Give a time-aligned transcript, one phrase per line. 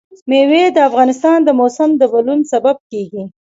[0.29, 3.23] مېوې د افغانستان د موسم د بدلون سبب کېږي.